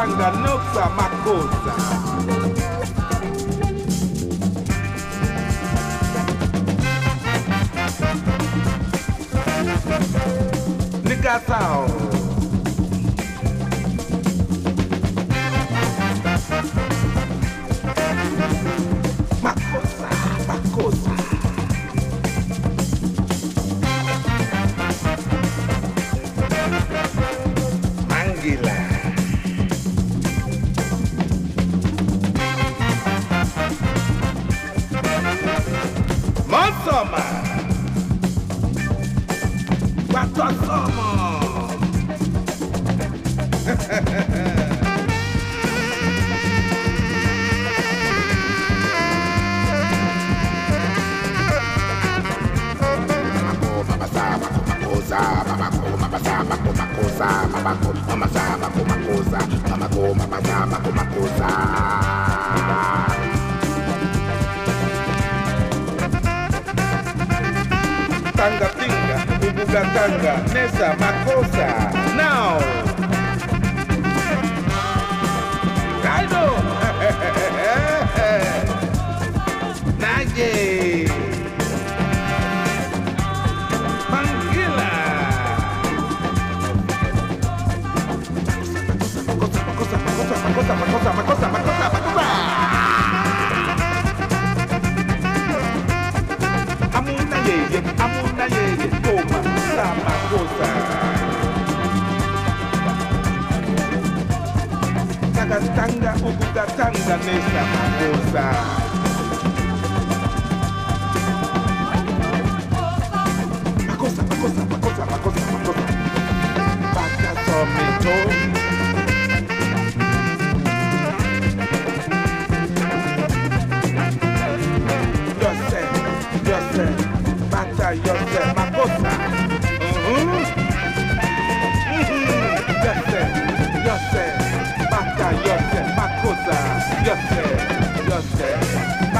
[0.00, 2.00] Tanganutsa Makosa.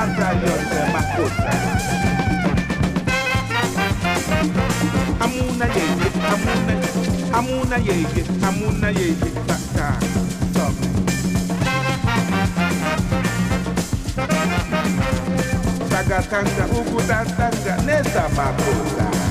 [0.00, 1.50] batalhões é uma coisa.
[5.20, 6.74] Amuna yeye, amuna,
[7.38, 9.98] amuna yeye, amuna yeye, tá, tá,
[10.54, 10.88] tanga,
[15.90, 19.29] Tagatanga, ugudantanga, nessa bagunça.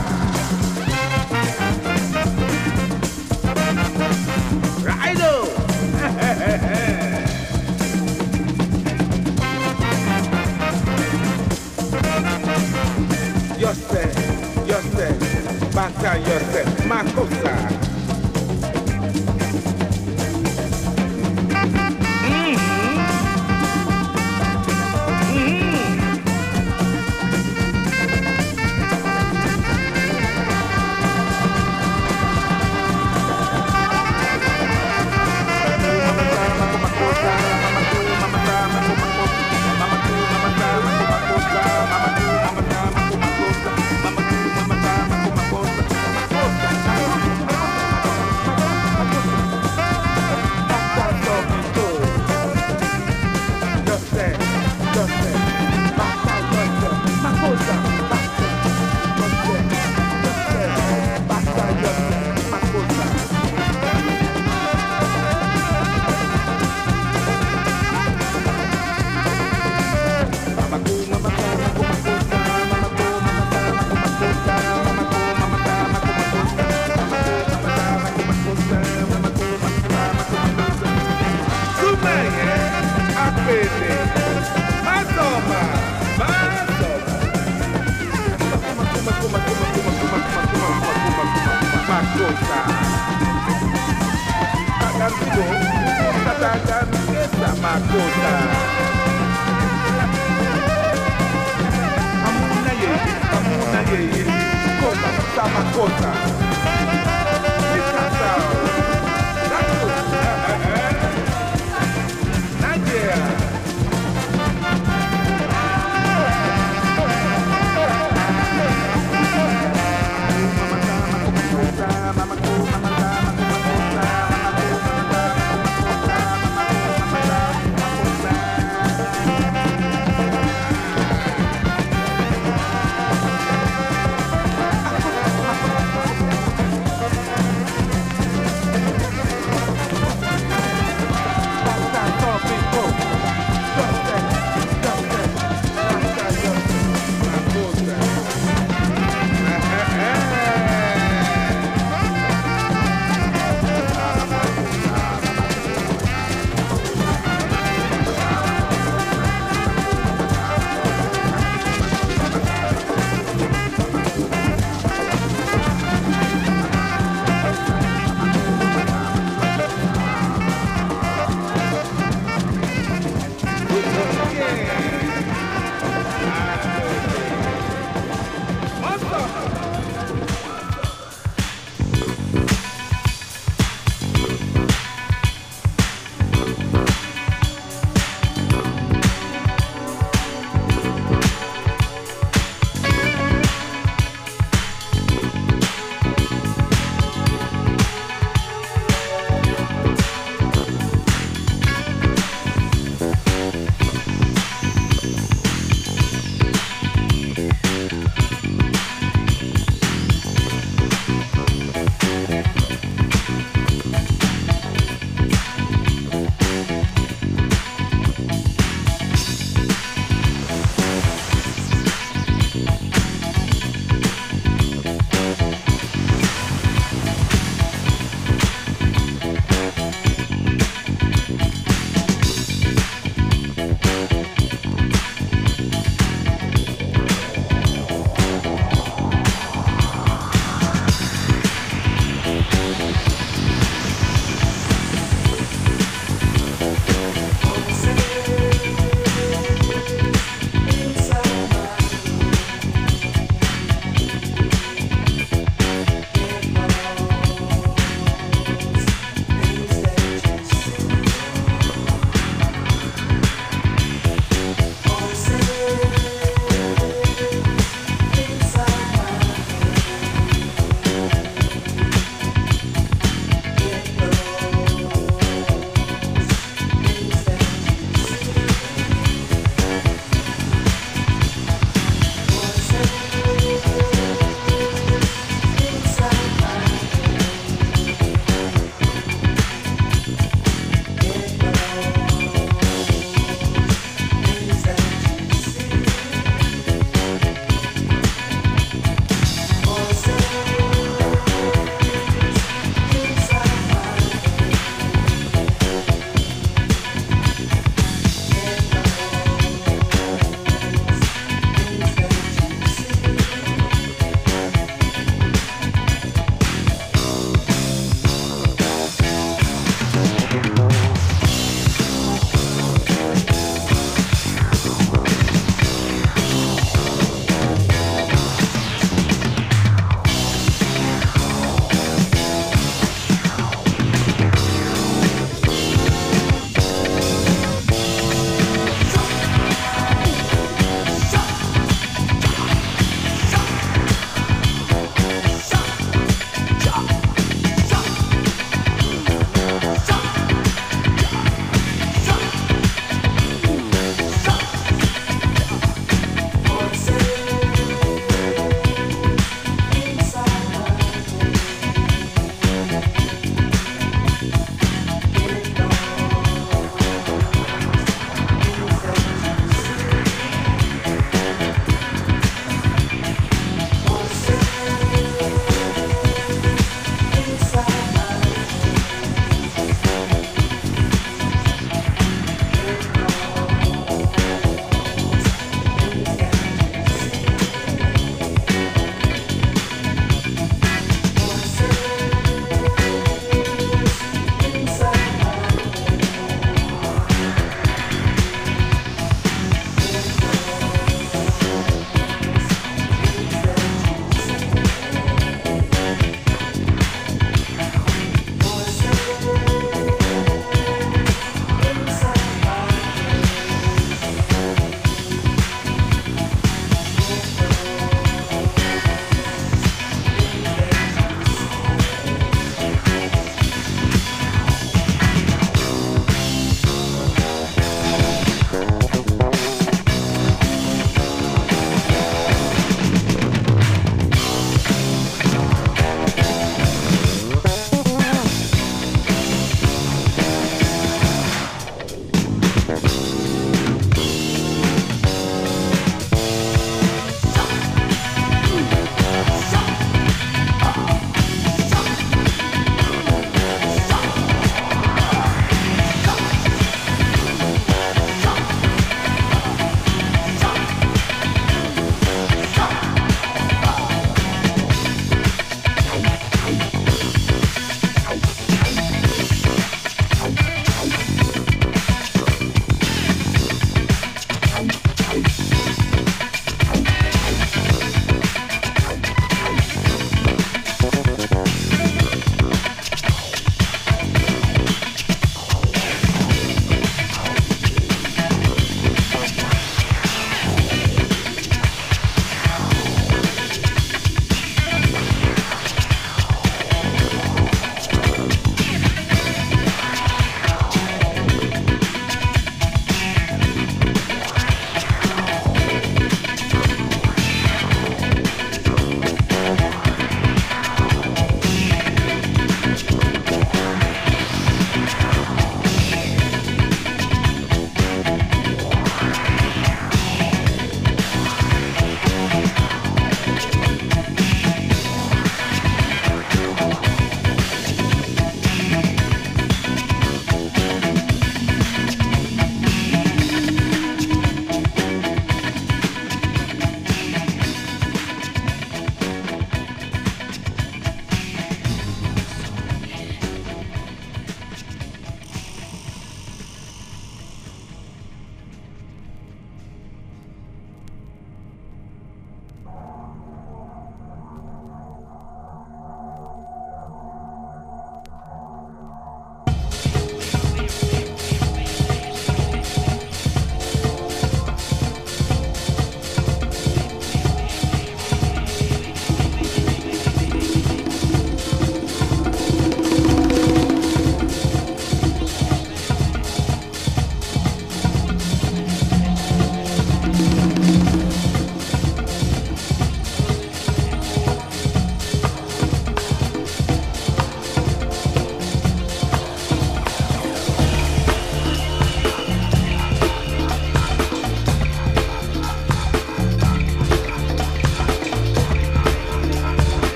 [16.01, 17.48] Mallorca, más cosas.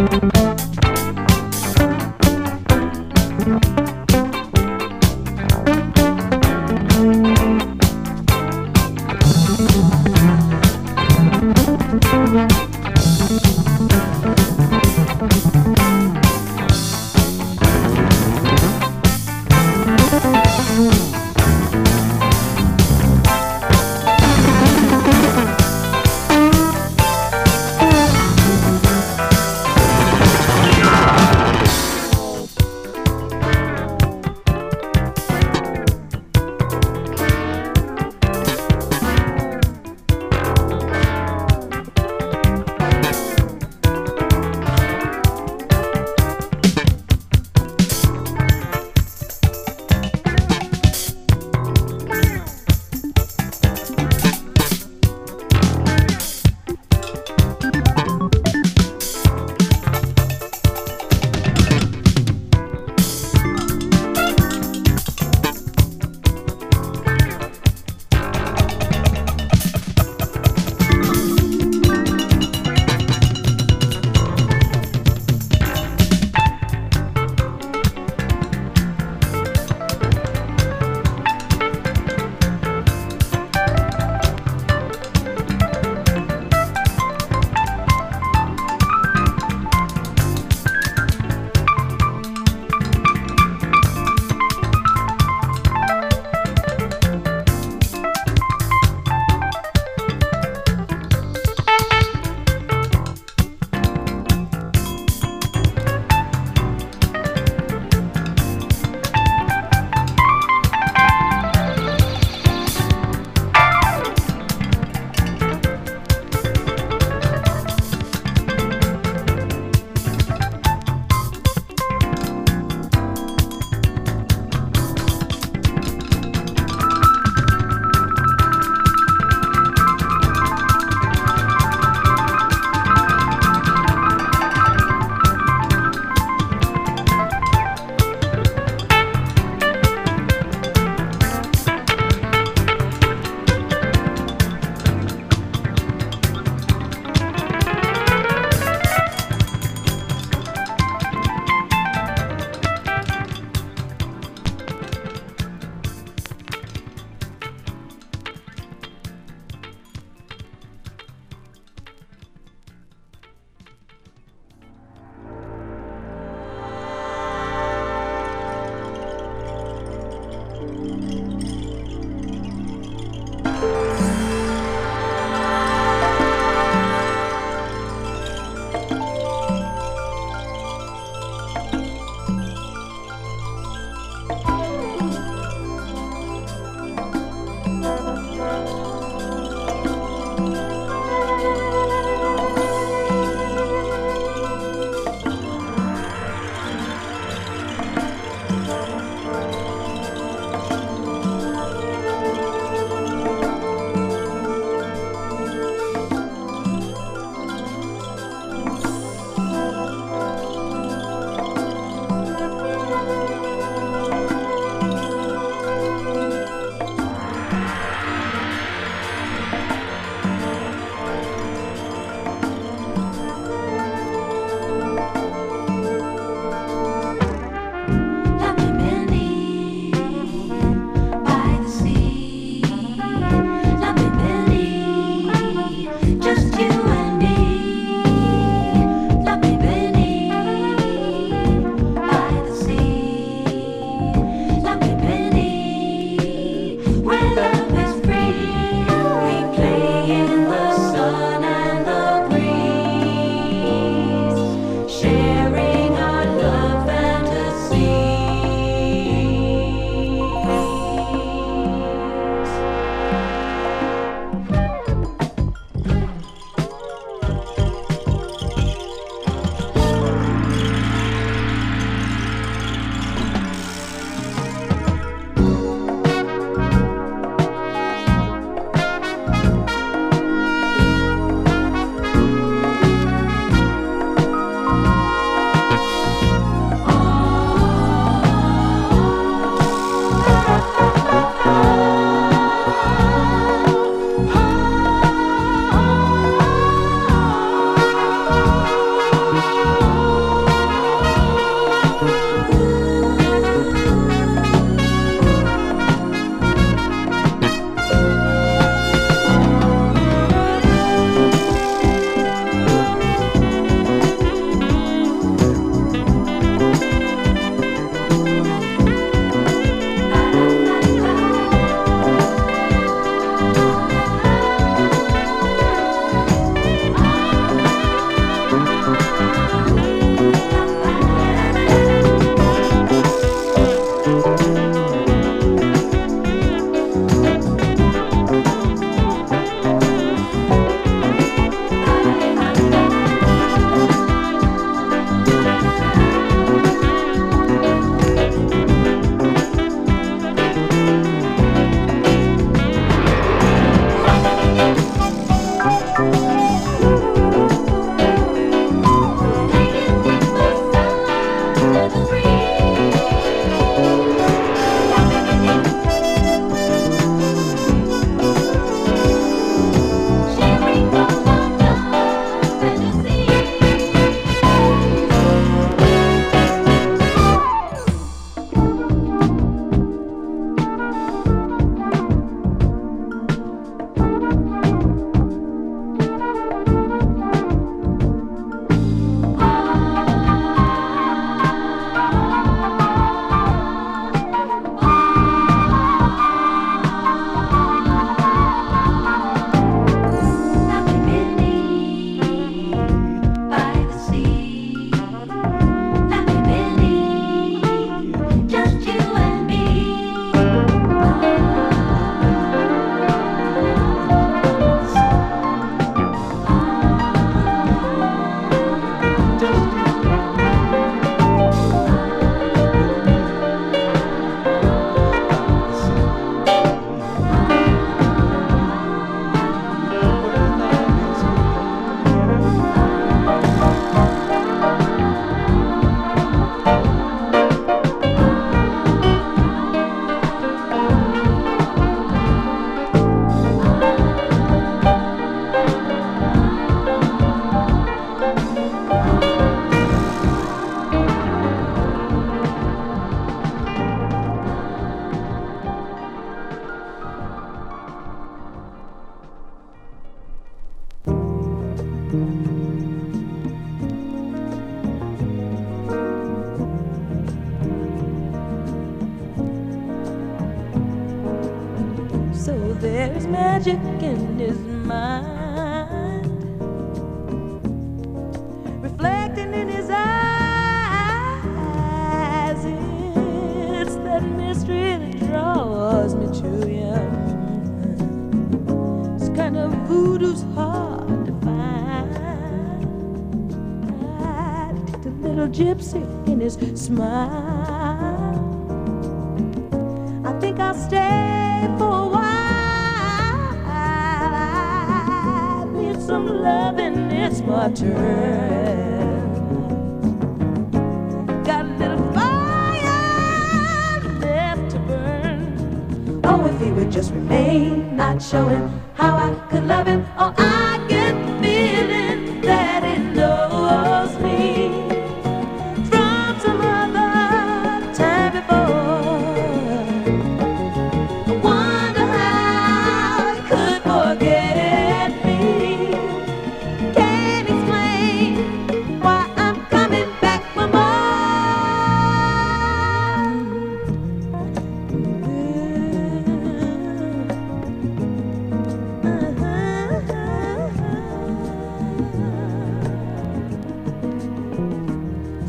[0.00, 0.49] Thank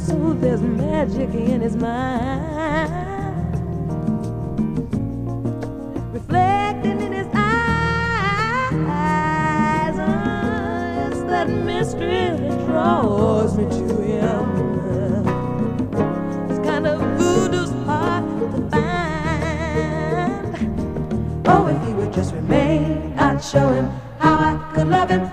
[0.07, 2.91] So there's magic in his mind,
[6.11, 8.73] reflecting in his eyes.
[9.99, 14.45] Oh, it's that mystery that draws me to him.
[16.49, 20.55] It's kind of voodoo's hard to find.
[21.47, 25.29] Oh, if he would just remain, I'd show him how I could love him.